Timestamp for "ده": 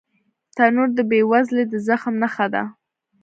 2.53-2.63